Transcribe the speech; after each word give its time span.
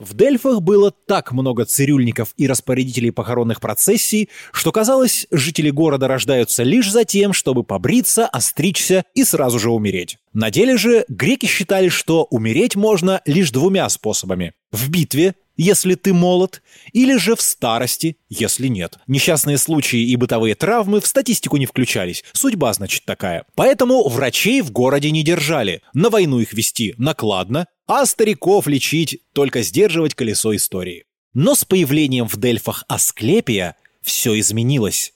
В 0.00 0.14
Дельфах 0.14 0.62
было 0.62 0.90
так 0.90 1.30
много 1.30 1.66
цирюльников 1.66 2.32
и 2.38 2.46
распорядителей 2.48 3.12
похоронных 3.12 3.60
процессий, 3.60 4.30
что 4.50 4.72
казалось, 4.72 5.26
жители 5.30 5.68
города 5.68 6.08
рождаются 6.08 6.62
лишь 6.62 6.90
за 6.90 7.04
тем, 7.04 7.34
чтобы 7.34 7.64
побриться, 7.64 8.26
остричься 8.26 9.04
и 9.14 9.24
сразу 9.24 9.58
же 9.58 9.70
умереть. 9.70 10.16
На 10.32 10.50
деле 10.50 10.78
же 10.78 11.04
греки 11.08 11.44
считали, 11.44 11.90
что 11.90 12.24
умереть 12.30 12.76
можно 12.76 13.20
лишь 13.26 13.50
двумя 13.50 13.86
способами. 13.90 14.54
В 14.72 14.88
битве, 14.88 15.34
если 15.58 15.96
ты 15.96 16.14
молод, 16.14 16.62
или 16.94 17.18
же 17.18 17.36
в 17.36 17.42
старости, 17.42 18.16
если 18.30 18.68
нет. 18.68 18.98
Несчастные 19.06 19.58
случаи 19.58 20.00
и 20.00 20.16
бытовые 20.16 20.54
травмы 20.54 21.02
в 21.02 21.06
статистику 21.06 21.58
не 21.58 21.66
включались. 21.66 22.24
Судьба, 22.32 22.72
значит, 22.72 23.04
такая. 23.04 23.44
Поэтому 23.54 24.08
врачей 24.08 24.62
в 24.62 24.70
городе 24.70 25.10
не 25.10 25.22
держали. 25.22 25.82
На 25.92 26.08
войну 26.08 26.40
их 26.40 26.54
вести 26.54 26.94
накладно, 26.96 27.66
а 27.90 28.06
стариков 28.06 28.68
лечить, 28.68 29.20
только 29.32 29.62
сдерживать 29.62 30.14
колесо 30.14 30.54
истории. 30.54 31.06
Но 31.34 31.56
с 31.56 31.64
появлением 31.64 32.28
в 32.28 32.36
Дельфах 32.36 32.84
Асклепия 32.86 33.74
все 34.00 34.38
изменилось. 34.38 35.12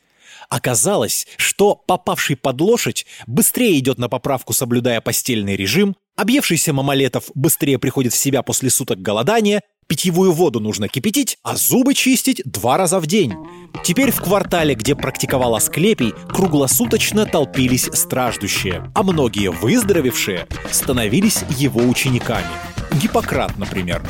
Оказалось, 0.48 1.28
что 1.36 1.76
попавший 1.76 2.34
под 2.34 2.60
лошадь 2.60 3.06
быстрее 3.28 3.78
идет 3.78 3.98
на 3.98 4.08
поправку, 4.08 4.52
соблюдая 4.52 5.00
постельный 5.00 5.54
режим, 5.54 5.94
объевшийся 6.16 6.72
мамалетов 6.72 7.30
быстрее 7.36 7.78
приходит 7.78 8.12
в 8.12 8.16
себя 8.16 8.42
после 8.42 8.70
суток 8.70 9.00
голодания, 9.00 9.62
питьевую 9.86 10.32
воду 10.32 10.60
нужно 10.60 10.88
кипятить, 10.88 11.38
а 11.42 11.56
зубы 11.56 11.94
чистить 11.94 12.42
два 12.44 12.76
раза 12.76 13.00
в 13.00 13.06
день. 13.06 13.34
Теперь 13.82 14.10
в 14.10 14.20
квартале, 14.20 14.74
где 14.74 14.94
практиковал 14.94 15.54
Асклепий, 15.54 16.12
круглосуточно 16.28 17.26
толпились 17.26 17.90
страждущие, 17.92 18.90
а 18.94 19.02
многие 19.02 19.50
выздоровевшие 19.50 20.46
становились 20.70 21.44
его 21.56 21.82
учениками. 21.82 22.46
Гиппократ, 23.00 23.56
например. 23.58 24.02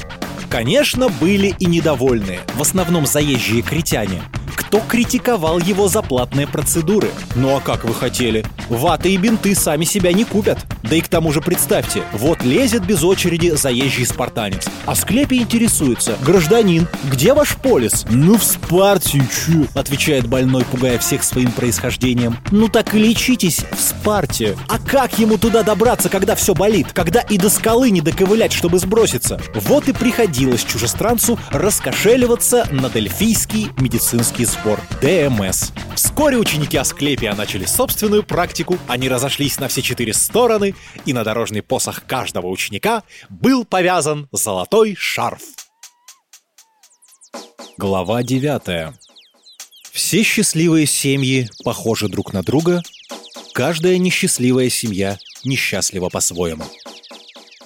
Конечно, 0.50 1.08
были 1.08 1.54
и 1.58 1.66
недовольные, 1.66 2.40
в 2.54 2.62
основном 2.62 3.06
заезжие 3.06 3.62
критяне– 3.62 4.22
кто 4.74 4.82
критиковал 4.88 5.60
его 5.60 5.86
за 5.86 6.02
платные 6.02 6.48
процедуры. 6.48 7.08
Ну 7.36 7.56
а 7.56 7.60
как 7.60 7.84
вы 7.84 7.94
хотели? 7.94 8.44
Ваты 8.68 9.14
и 9.14 9.16
бинты 9.16 9.54
сами 9.54 9.84
себя 9.84 10.12
не 10.12 10.24
купят. 10.24 10.58
Да 10.82 10.96
и 10.96 11.00
к 11.00 11.06
тому 11.06 11.32
же 11.32 11.40
представьте, 11.40 12.02
вот 12.12 12.42
лезет 12.42 12.84
без 12.84 13.04
очереди 13.04 13.50
заезжий 13.50 14.04
спартанец. 14.04 14.66
А 14.84 14.96
склепе 14.96 15.36
интересуется, 15.36 16.16
гражданин, 16.22 16.88
где 17.04 17.34
ваш 17.34 17.54
полис? 17.56 18.04
Ну 18.10 18.36
в 18.36 18.42
Спарте, 18.42 19.22
чё? 19.30 19.64
Отвечает 19.74 20.26
больной, 20.26 20.64
пугая 20.64 20.98
всех 20.98 21.22
своим 21.22 21.52
происхождением. 21.52 22.36
Ну 22.50 22.66
так 22.66 22.94
и 22.94 22.98
лечитесь 22.98 23.64
в 23.70 23.80
Спарте. 23.80 24.56
А 24.66 24.78
как 24.80 25.20
ему 25.20 25.38
туда 25.38 25.62
добраться, 25.62 26.08
когда 26.08 26.34
все 26.34 26.52
болит? 26.52 26.88
Когда 26.92 27.20
и 27.20 27.38
до 27.38 27.48
скалы 27.48 27.90
не 27.90 28.00
доковылять, 28.00 28.52
чтобы 28.52 28.80
сброситься? 28.80 29.40
Вот 29.54 29.88
и 29.88 29.92
приходилось 29.92 30.64
чужестранцу 30.64 31.38
раскошеливаться 31.50 32.66
на 32.72 32.90
дельфийский 32.90 33.68
медицинский 33.78 34.44
сбор 34.44 34.63
ДМС. 35.00 35.72
Вскоре 35.94 36.38
ученики 36.38 36.78
Асклепия 36.78 37.34
начали 37.34 37.66
собственную 37.66 38.22
практику, 38.22 38.78
они 38.88 39.08
разошлись 39.08 39.58
на 39.58 39.68
все 39.68 39.82
четыре 39.82 40.14
стороны, 40.14 40.74
и 41.04 41.12
на 41.12 41.22
дорожный 41.22 41.62
посох 41.62 42.04
каждого 42.06 42.46
ученика 42.46 43.02
был 43.28 43.66
повязан 43.66 44.26
золотой 44.32 44.96
шарф. 44.98 45.42
Глава 47.76 48.22
9. 48.22 48.94
Все 49.92 50.22
счастливые 50.22 50.86
семьи 50.86 51.48
похожи 51.62 52.08
друг 52.08 52.32
на 52.32 52.42
друга, 52.42 52.82
каждая 53.52 53.98
несчастливая 53.98 54.70
семья 54.70 55.18
несчастлива 55.44 56.08
по-своему. 56.08 56.64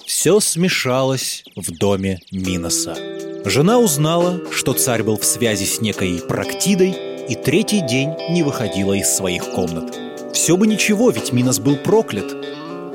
Все 0.05 0.39
смешалось 0.41 1.45
в 1.55 1.71
доме 1.71 2.19
Миноса. 2.31 3.18
Жена 3.45 3.79
узнала, 3.79 4.41
что 4.51 4.73
царь 4.73 5.01
был 5.01 5.17
в 5.17 5.23
связи 5.23 5.65
с 5.65 5.79
некой 5.79 6.21
Практидой 6.27 6.95
и 7.29 7.35
третий 7.35 7.79
день 7.81 8.09
не 8.29 8.43
выходила 8.43 8.93
из 8.93 9.09
своих 9.09 9.51
комнат. 9.51 9.97
Все 10.33 10.57
бы 10.57 10.67
ничего, 10.67 11.09
ведь 11.09 11.31
Минос 11.31 11.59
был 11.59 11.77
проклят. 11.77 12.35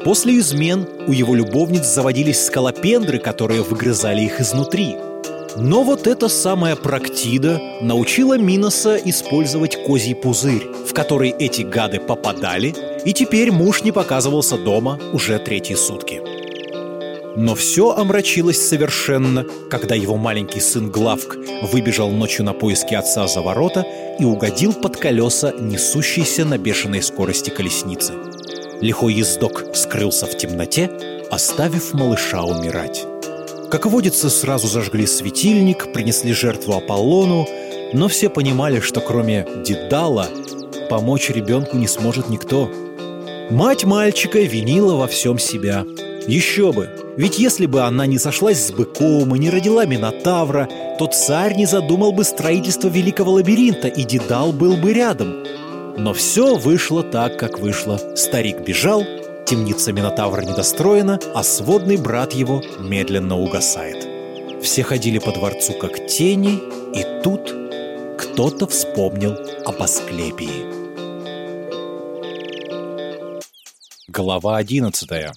После 0.05 0.39
измен 0.39 0.87
у 1.07 1.13
его 1.13 1.35
любовниц 1.35 1.87
заводились 1.87 2.45
скалопендры, 2.45 3.19
которые 3.19 3.63
выгрызали 3.63 4.21
их 4.23 4.41
изнутри. 4.41 4.97
Но 5.57 5.83
вот 5.83 6.07
эта 6.07 6.29
самая 6.29 6.77
Практида 6.77 7.61
научила 7.81 8.37
Миноса 8.37 8.97
использовать 8.97 9.83
козий 9.85 10.15
пузырь, 10.15 10.67
в 10.87 10.93
который 10.93 11.31
эти 11.31 11.63
гады 11.63 12.01
попадали, 12.01 12.75
и 13.05 13.13
теперь 13.13 13.51
муж 13.51 13.83
не 13.83 13.93
показывался 13.93 14.59
дома 14.59 14.99
уже 15.13 15.39
третьи 15.39 15.75
сутки. 15.75 16.34
Но 17.37 17.55
все 17.55 17.91
омрачилось 17.91 18.61
совершенно, 18.61 19.45
когда 19.69 19.95
его 19.95 20.17
маленький 20.17 20.61
сын 20.61 20.91
Главк 20.91 21.37
выбежал 21.73 22.11
ночью 22.11 22.45
на 22.45 22.53
поиски 22.53 22.95
отца 22.95 23.27
за 23.27 23.41
ворота 23.41 23.85
и 24.21 24.25
угодил 24.25 24.73
под 24.73 24.97
колеса 24.97 25.53
несущейся 25.59 26.45
на 26.45 26.59
бешеной 26.59 27.03
скорости 27.03 27.51
колесницы. 27.51 28.13
Лихой 28.81 29.15
ездок 29.15 29.65
скрылся 29.75 30.27
в 30.27 30.37
темноте, 30.37 30.91
оставив 31.31 31.93
малыша 31.93 32.43
умирать. 32.43 33.05
Как 33.71 33.87
водится, 33.87 34.31
сразу 34.31 34.69
зажгли 34.69 35.07
светильник, 35.07 35.93
принесли 35.93 36.33
жертву 36.33 36.75
Аполлону, 36.75 37.49
но 37.93 38.07
все 38.07 38.29
понимали, 38.29 38.79
что 38.79 39.01
кроме 39.01 39.47
Дедала 39.67 40.29
помочь 40.89 41.31
ребенку 41.31 41.77
не 41.77 41.89
сможет 41.89 42.29
никто. 42.29 42.71
Мать 43.51 43.85
мальчика 43.85 44.39
винила 44.39 44.95
во 44.95 45.09
всем 45.09 45.39
себя. 45.39 45.85
Еще 46.27 46.73
бы, 46.73 46.89
ведь 47.17 47.39
если 47.39 47.67
бы 47.67 47.83
она 47.83 48.07
не 48.07 48.19
сошлась 48.19 48.67
с 48.67 48.73
быком 48.73 49.35
и 49.35 49.39
не 49.39 49.51
родила 49.51 49.85
Минотавра, 49.87 50.69
то 50.99 51.07
царь 51.07 51.55
не 51.57 51.67
задумал 51.67 52.13
бы 52.13 52.25
строительство 52.25 52.89
великого 52.89 53.33
лабиринта, 53.33 53.89
и 53.89 54.05
Дедал 54.05 54.53
был 54.53 54.77
бы 54.77 54.93
рядом. 54.93 55.45
Но 55.97 56.13
все 56.13 56.57
вышло 56.57 57.03
так, 57.03 57.39
как 57.39 57.59
вышло. 57.59 58.01
Старик 58.17 58.61
бежал, 58.61 59.05
темница 59.47 59.93
Минотавра 59.93 60.43
недостроена, 60.43 61.21
а 61.35 61.43
сводный 61.43 61.97
брат 61.97 62.33
его 62.33 62.63
медленно 62.81 63.39
угасает. 63.39 64.09
Все 64.63 64.83
ходили 64.83 65.19
по 65.19 65.31
дворцу 65.31 65.75
как 65.75 66.07
тени, 66.07 66.61
и 66.95 67.23
тут 67.23 67.55
кто-то 68.19 68.67
вспомнил 68.67 69.37
об 69.65 69.81
Асклепии. 69.83 70.75
Глава 74.09 74.59
одиннадцатая 74.59 75.33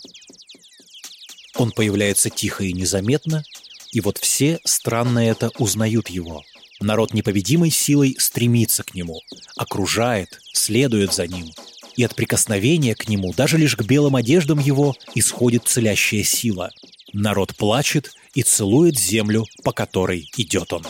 он 1.57 1.71
появляется 1.71 2.29
тихо 2.29 2.63
и 2.63 2.73
незаметно, 2.73 3.43
и 3.91 4.01
вот 4.01 4.17
все, 4.17 4.59
странно 4.63 5.19
это, 5.19 5.49
узнают 5.57 6.09
его. 6.09 6.43
Народ 6.79 7.13
непобедимой 7.13 7.71
силой 7.71 8.15
стремится 8.19 8.83
к 8.83 8.93
нему, 8.93 9.21
окружает, 9.55 10.39
следует 10.53 11.13
за 11.13 11.25
ним. 11.25 11.51
И 11.95 12.03
от 12.03 12.15
прикосновения 12.15 12.93
к 12.93 13.09
нему, 13.09 13.33
даже 13.33 13.57
лишь 13.57 13.75
к 13.75 13.83
белым 13.83 14.15
одеждам 14.15 14.59
его, 14.59 14.95
исходит 15.15 15.67
целящая 15.67 16.23
сила. 16.23 16.69
Народ 17.13 17.55
плачет 17.55 18.13
и 18.35 18.43
целует 18.43 18.99
землю, 18.99 19.45
по 19.63 19.71
которой 19.71 20.29
идет 20.37 20.73
он. 20.73 20.85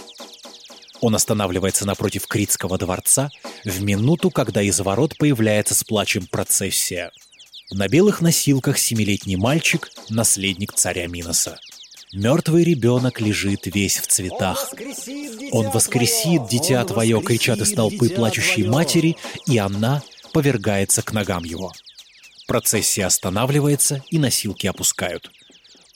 Он 0.99 1.15
останавливается 1.15 1.85
напротив 1.85 2.27
Критского 2.27 2.77
дворца 2.77 3.29
в 3.63 3.81
минуту, 3.81 4.31
когда 4.31 4.61
из 4.61 4.79
ворот 4.81 5.15
появляется 5.17 5.75
с 5.75 5.83
плачем 5.83 6.25
процессия– 6.27 7.11
на 7.71 7.87
белых 7.87 8.21
носилках 8.21 8.77
семилетний 8.77 9.35
мальчик– 9.35 9.89
наследник 10.09 10.73
царя 10.73 11.07
Миноса. 11.07 11.59
Мертвый 12.13 12.63
ребенок 12.63 13.19
лежит 13.19 13.65
весь 13.65 13.97
в 13.97 14.07
цветах. 14.07 14.73
«Он 15.51 15.69
воскресит, 15.71 16.47
дитя 16.49 16.83
твое!»– 16.85 17.21
кричат 17.25 17.59
из 17.59 17.73
толпы 17.73 18.09
плачущей 18.09 18.63
матери, 18.63 19.17
и 19.45 19.57
она 19.57 20.01
повергается 20.31 21.01
к 21.01 21.11
ногам 21.11 21.43
его. 21.43 21.73
Процессия 22.47 23.05
останавливается, 23.05 24.01
и 24.09 24.17
носилки 24.17 24.67
опускают. 24.67 25.29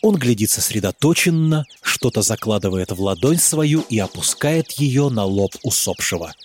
Он 0.01 0.15
глядит 0.15 0.49
сосредоточенно, 0.49 1.65
что-то 1.81 2.21
закладывает 2.21 2.91
в 2.91 3.01
ладонь 3.01 3.37
свою 3.37 3.81
и 3.81 3.97
опускает 3.97 4.71
ее 4.73 5.09
на 5.09 5.23
лоб 5.23 5.55
усопшего– 5.63 6.33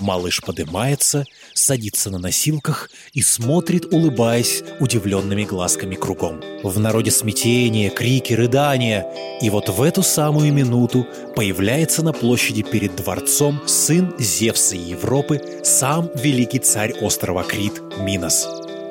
Малыш 0.00 0.40
поднимается, 0.40 1.24
садится 1.54 2.10
на 2.10 2.18
носилках 2.18 2.90
и 3.12 3.22
смотрит, 3.22 3.92
улыбаясь 3.92 4.62
удивленными 4.80 5.44
глазками 5.44 5.94
кругом. 5.94 6.42
В 6.62 6.78
народе 6.78 7.10
смятение, 7.10 7.90
крики, 7.90 8.32
рыдания. 8.32 9.06
И 9.40 9.50
вот 9.50 9.68
в 9.68 9.82
эту 9.82 10.02
самую 10.02 10.52
минуту 10.52 11.06
появляется 11.34 12.02
на 12.02 12.12
площади 12.12 12.62
перед 12.62 12.96
дворцом 12.96 13.60
сын 13.66 14.14
Зевса 14.18 14.76
Европы, 14.76 15.40
сам 15.64 16.10
великий 16.14 16.58
царь 16.58 16.92
острова 17.00 17.44
Крит 17.44 17.80
Минос. 17.98 18.46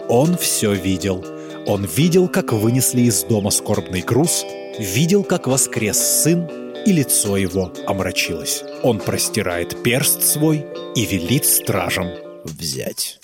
Он 0.09 0.37
все 0.37 0.73
видел. 0.73 1.25
Он 1.67 1.85
видел, 1.85 2.27
как 2.27 2.53
вынесли 2.53 3.01
из 3.01 3.23
дома 3.23 3.49
скорбный 3.49 4.01
груз, 4.01 4.45
видел, 4.77 5.23
как 5.23 5.47
воскрес 5.47 5.97
сын, 5.97 6.47
и 6.85 6.91
лицо 6.91 7.35
его 7.35 7.73
омрачилось. 7.87 8.63
Он 8.83 8.99
простирает 8.99 9.81
перст 9.83 10.21
свой 10.21 10.65
и 10.95 11.05
велит 11.05 11.45
стражам 11.45 12.09
взять. 12.43 13.19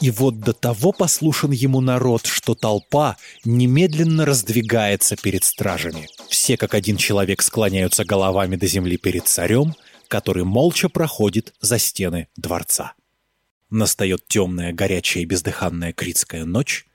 И 0.00 0.10
вот 0.10 0.40
до 0.40 0.52
того 0.52 0.92
послушен 0.92 1.50
ему 1.50 1.80
народ, 1.80 2.26
что 2.26 2.54
толпа 2.54 3.16
немедленно 3.44 4.24
раздвигается 4.24 5.16
перед 5.16 5.44
стражами. 5.44 6.08
Все 6.28 6.56
как 6.56 6.74
один 6.74 6.96
человек 6.96 7.42
склоняются 7.42 8.04
головами 8.04 8.56
до 8.56 8.66
земли 8.66 8.96
перед 8.96 9.26
царем, 9.26 9.74
который 10.08 10.44
молча 10.44 10.88
проходит 10.88 11.54
за 11.60 11.78
стены 11.78 12.28
дворца. 12.36 12.94
Настает 13.70 14.26
темная, 14.28 14.72
горячая 14.72 15.22
и 15.22 15.26
бездыханная 15.26 15.92
критская 15.92 16.44
ночь. 16.44 16.86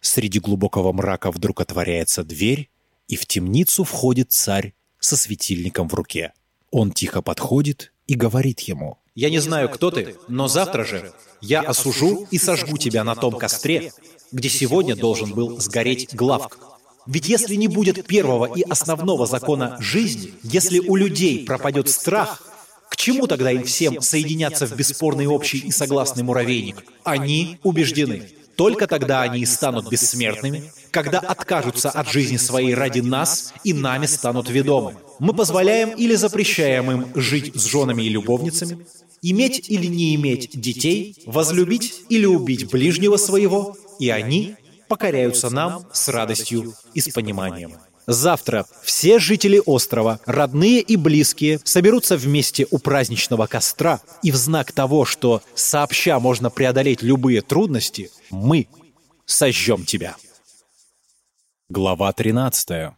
Среди 0.00 0.38
глубокого 0.38 0.92
мрака 0.92 1.30
вдруг 1.30 1.60
отворяется 1.60 2.24
дверь, 2.24 2.70
и 3.08 3.16
в 3.16 3.26
темницу 3.26 3.84
входит 3.84 4.32
царь 4.32 4.74
со 5.04 5.16
светильником 5.16 5.88
в 5.88 5.94
руке. 5.94 6.32
Он 6.70 6.90
тихо 6.90 7.22
подходит 7.22 7.92
и 8.06 8.14
говорит 8.14 8.60
ему. 8.60 8.98
«Я 9.14 9.30
не 9.30 9.38
знаю, 9.38 9.68
кто 9.68 9.90
ты, 9.90 10.16
но 10.28 10.48
завтра 10.48 10.84
же 10.84 11.12
я 11.40 11.60
осужу 11.60 12.26
и 12.30 12.38
сожгу 12.38 12.78
тебя 12.78 13.04
на 13.04 13.14
том 13.14 13.34
костре, 13.34 13.92
где 14.32 14.48
сегодня 14.48 14.96
должен 14.96 15.32
был 15.32 15.60
сгореть 15.60 16.14
главк. 16.14 16.58
Ведь 17.06 17.28
если 17.28 17.54
не 17.54 17.68
будет 17.68 18.06
первого 18.06 18.46
и 18.56 18.62
основного 18.62 19.26
закона 19.26 19.76
жизни, 19.78 20.32
если 20.42 20.78
у 20.78 20.96
людей 20.96 21.44
пропадет 21.44 21.88
страх, 21.90 22.42
к 22.88 22.96
чему 22.96 23.26
тогда 23.26 23.50
им 23.52 23.64
всем 23.64 24.00
соединяться 24.00 24.66
в 24.66 24.74
бесспорный 24.74 25.26
общий 25.26 25.58
и 25.58 25.70
согласный 25.70 26.22
муравейник? 26.22 26.82
Они 27.04 27.58
убеждены. 27.62 28.30
Только 28.56 28.86
тогда 28.86 29.22
они 29.22 29.40
и 29.40 29.46
станут 29.46 29.88
бессмертными, 29.90 30.70
когда 30.90 31.18
откажутся 31.18 31.90
от 31.90 32.08
жизни 32.08 32.36
своей 32.36 32.74
ради 32.74 33.00
нас 33.00 33.52
и 33.64 33.72
нами 33.72 34.06
станут 34.06 34.48
ведомы. 34.48 34.94
Мы 35.18 35.32
позволяем 35.32 35.90
или 35.90 36.14
запрещаем 36.14 36.90
им 36.90 37.06
жить 37.14 37.52
с 37.54 37.64
женами 37.64 38.02
и 38.02 38.08
любовницами, 38.08 38.86
иметь 39.22 39.68
или 39.68 39.86
не 39.86 40.14
иметь 40.14 40.50
детей, 40.52 41.16
возлюбить 41.26 42.02
или 42.08 42.26
убить 42.26 42.70
ближнего 42.70 43.16
своего, 43.16 43.76
и 43.98 44.10
они 44.10 44.56
покоряются 44.88 45.50
нам 45.50 45.86
с 45.92 46.08
радостью 46.08 46.74
и 46.92 47.00
с 47.00 47.08
пониманием. 47.08 47.72
Завтра 48.06 48.66
все 48.82 49.18
жители 49.18 49.62
острова, 49.64 50.20
родные 50.26 50.80
и 50.80 50.96
близкие, 50.96 51.60
соберутся 51.64 52.16
вместе 52.16 52.66
у 52.70 52.78
праздничного 52.78 53.46
костра, 53.46 54.00
и 54.22 54.30
в 54.30 54.36
знак 54.36 54.72
того, 54.72 55.04
что 55.04 55.42
сообща 55.54 56.20
можно 56.20 56.50
преодолеть 56.50 57.02
любые 57.02 57.40
трудности, 57.40 58.10
мы 58.30 58.68
сожжем 59.24 59.84
тебя. 59.84 60.16
Глава 61.70 62.12
13 62.12 62.92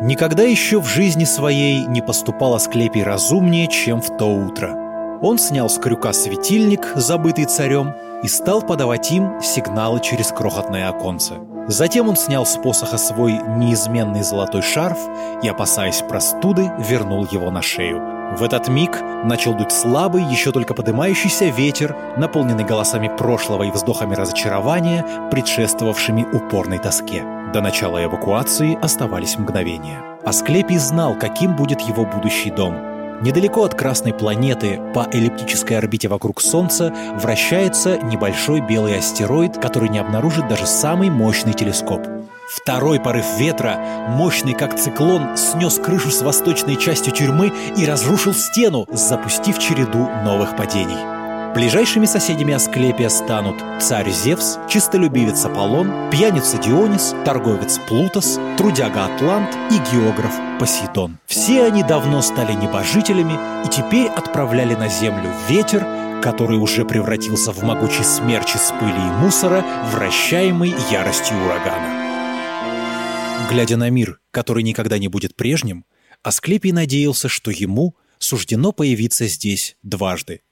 Никогда 0.00 0.44
еще 0.44 0.80
в 0.80 0.86
жизни 0.86 1.24
своей 1.24 1.84
не 1.86 2.00
поступал 2.00 2.54
Асклепий 2.54 3.02
разумнее, 3.02 3.66
чем 3.66 4.00
в 4.00 4.16
то 4.16 4.26
утро. 4.26 5.18
Он 5.20 5.38
снял 5.38 5.68
с 5.68 5.78
крюка 5.78 6.12
светильник, 6.12 6.92
забытый 6.94 7.46
царем, 7.46 7.92
и 8.22 8.28
стал 8.28 8.62
подавать 8.62 9.10
им 9.10 9.40
сигналы 9.42 10.00
через 10.00 10.28
крохотное 10.28 10.88
оконце. 10.88 11.34
Затем 11.68 12.08
он 12.08 12.16
снял 12.16 12.46
с 12.46 12.56
посоха 12.56 12.96
свой 12.96 13.34
неизменный 13.34 14.22
золотой 14.22 14.62
шарф 14.62 14.98
и, 15.42 15.48
опасаясь 15.48 16.00
простуды, 16.00 16.72
вернул 16.78 17.26
его 17.30 17.50
на 17.50 17.60
шею. 17.60 18.00
В 18.38 18.42
этот 18.42 18.68
миг 18.68 18.98
начал 19.24 19.54
дуть 19.54 19.72
слабый, 19.72 20.22
еще 20.22 20.50
только 20.50 20.72
подымающийся 20.72 21.46
ветер, 21.46 21.94
наполненный 22.16 22.64
голосами 22.64 23.08
прошлого 23.14 23.64
и 23.64 23.70
вздохами 23.70 24.14
разочарования, 24.14 25.04
предшествовавшими 25.30 26.26
упорной 26.32 26.78
тоске. 26.78 27.22
До 27.52 27.60
начала 27.60 28.02
эвакуации 28.02 28.78
оставались 28.82 29.38
мгновения. 29.38 30.02
Асклепий 30.24 30.78
знал, 30.78 31.14
каким 31.18 31.54
будет 31.54 31.82
его 31.82 32.06
будущий 32.06 32.50
дом. 32.50 32.97
Недалеко 33.20 33.64
от 33.64 33.74
Красной 33.74 34.14
планеты 34.14 34.80
по 34.94 35.08
эллиптической 35.12 35.76
орбите 35.76 36.06
вокруг 36.06 36.40
Солнца 36.40 36.94
вращается 37.16 37.98
небольшой 37.98 38.60
белый 38.60 38.96
астероид, 38.96 39.58
который 39.58 39.88
не 39.88 39.98
обнаружит 39.98 40.46
даже 40.46 40.66
самый 40.66 41.10
мощный 41.10 41.52
телескоп. 41.52 42.06
Второй 42.48 43.00
порыв 43.00 43.26
ветра, 43.36 44.06
мощный 44.08 44.54
как 44.54 44.78
циклон, 44.78 45.36
снес 45.36 45.78
крышу 45.78 46.10
с 46.10 46.22
восточной 46.22 46.76
частью 46.76 47.12
тюрьмы 47.12 47.52
и 47.76 47.84
разрушил 47.84 48.32
стену, 48.32 48.86
запустив 48.92 49.58
череду 49.58 50.08
новых 50.24 50.56
падений. 50.56 51.17
Ближайшими 51.54 52.04
соседями 52.04 52.54
Асклепия 52.54 53.08
станут 53.08 53.56
царь 53.80 54.10
Зевс, 54.10 54.58
чистолюбивец 54.68 55.46
Аполлон, 55.46 56.10
пьяница 56.10 56.58
Дионис, 56.58 57.14
торговец 57.24 57.80
Плутос, 57.88 58.38
трудяга 58.56 59.06
Атлант 59.06 59.56
и 59.70 59.78
географ 59.90 60.32
Посейдон. 60.60 61.18
Все 61.26 61.64
они 61.64 61.82
давно 61.82 62.22
стали 62.22 62.52
небожителями 62.52 63.32
и 63.66 63.70
теперь 63.70 64.08
отправляли 64.08 64.74
на 64.74 64.88
землю 64.88 65.32
ветер, 65.48 65.84
который 66.22 66.58
уже 66.58 66.84
превратился 66.84 67.52
в 67.52 67.62
могучий 67.62 68.04
смерч 68.04 68.54
из 68.54 68.70
пыли 68.78 68.92
и 68.92 69.22
мусора, 69.22 69.64
вращаемый 69.92 70.74
яростью 70.90 71.36
урагана. 71.44 73.48
Глядя 73.50 73.78
на 73.78 73.88
мир, 73.88 74.20
который 74.30 74.62
никогда 74.62 74.98
не 74.98 75.08
будет 75.08 75.34
прежним, 75.34 75.86
Асклепий 76.22 76.72
надеялся, 76.72 77.28
что 77.28 77.50
ему 77.50 77.96
суждено 78.18 78.72
появиться 78.72 79.26
здесь 79.26 79.76
дважды– 79.82 80.42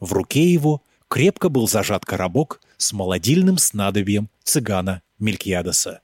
в 0.00 0.12
руке 0.12 0.52
его 0.52 0.82
крепко 1.08 1.48
был 1.48 1.68
зажат 1.68 2.04
коробок 2.04 2.60
с 2.76 2.92
молодильным 2.92 3.58
снадобьем 3.58 4.28
цыгана 4.44 5.02
Мелькиадеса. 5.18 6.00